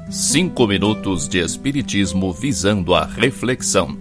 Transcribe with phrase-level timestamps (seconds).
[0.08, 3.98] Cinco minutos de Espiritismo visando a reflexão.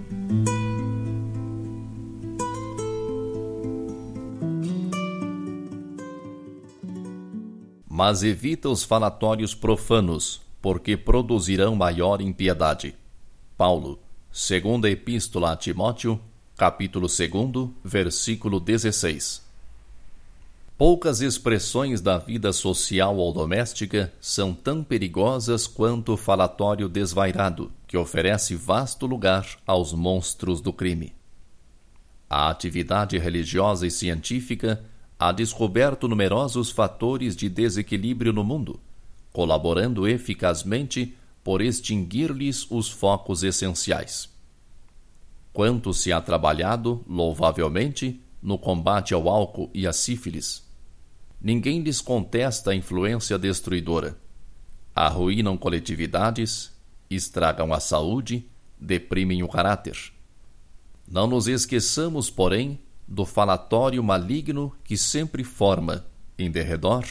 [7.89, 12.93] Mas evita os falatórios profanos, porque produzirão maior impiedade.
[13.57, 13.97] Paulo,
[14.31, 16.21] segunda Epístola a Timóteo,
[16.55, 19.41] capítulo 2, versículo 16.
[20.77, 27.97] Poucas expressões da vida social ou doméstica são tão perigosas quanto o falatório desvairado, que
[27.97, 31.13] oferece vasto lugar aos monstros do crime.
[32.29, 34.83] A atividade religiosa e científica
[35.17, 38.79] ha descoberto numerosos fatores de desequilíbrio no mundo,
[39.31, 44.32] colaborando eficazmente por extinguir-lhes os focos essenciais.
[45.53, 50.67] Quanto se ha trabalhado, louvavelmente, no combate ao álcool e à sífilis.
[51.39, 54.17] Ninguém lhes contesta a influência destruidora.
[54.95, 56.71] Arruinam coletividades,
[57.09, 58.45] estragam a saúde,
[58.79, 60.11] deprimem o caráter.
[61.07, 66.05] Não nos esqueçamos, porém, do falatório maligno que sempre forma,
[66.37, 67.05] em derredor,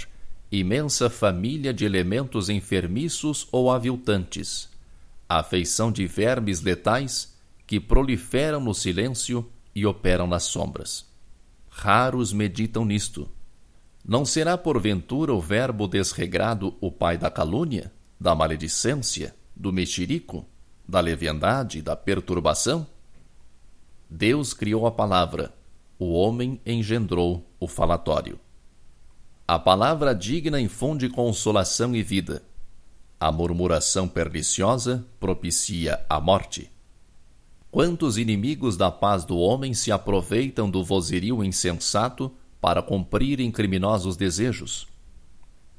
[0.51, 4.69] imensa família de elementos enfermiços ou aviltantes,
[5.29, 7.32] a feição de vermes letais
[7.73, 11.07] que proliferam no silêncio e operam nas sombras.
[11.71, 13.27] Raros meditam nisto.
[14.05, 20.45] Não será porventura o verbo desregrado o pai da calúnia, da maledicência, do mexerico,
[20.87, 22.87] da leviandade, da perturbação?
[24.07, 25.55] Deus criou a palavra,
[25.99, 28.39] o homem engendrou o falatório.
[29.49, 32.43] A palavra digna infunde consolação e vida.
[33.19, 36.71] A murmuração perniciosa propicia a morte.
[37.73, 44.87] Quantos inimigos da paz do homem se aproveitam do vozerio insensato para cumprirem criminosos desejos?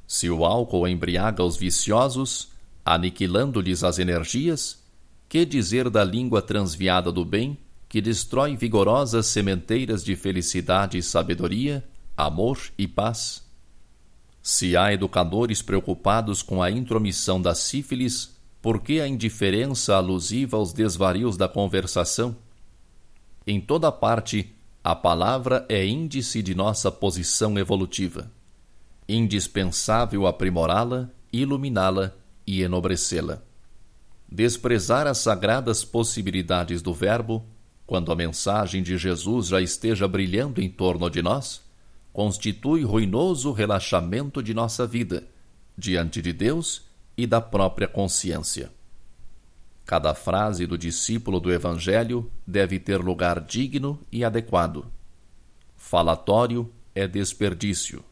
[0.08, 2.48] Se o álcool embriaga os viciosos,
[2.83, 4.81] aniquilando-lhes as energias,
[5.30, 11.86] que dizer da língua transviada do bem, que destrói vigorosas sementeiras de felicidade e sabedoria,
[12.17, 13.43] amor e paz?
[14.42, 18.33] Se há educadores preocupados com a intromissão da sífilis,
[18.63, 22.33] por que a indiferença alusiva aos desvarios da conversação?
[23.45, 28.31] Em toda parte, a palavra é índice de nossa posição evolutiva.
[29.07, 32.13] Indispensável aprimorá-la, iluminá-la
[32.47, 33.43] e enobrecê-la.
[34.31, 37.45] Desprezar as sagradas possibilidades do Verbo,
[37.85, 41.61] quando a mensagem de Jesus já esteja brilhando em torno de nós,
[42.13, 45.27] constitui ruinoso relaxamento de nossa vida,
[45.77, 48.71] diante de Deus e da própria consciência.
[49.85, 54.85] Cada frase do discípulo do Evangelho deve ter lugar digno e adequado.
[55.75, 58.03] Falatório é desperdício,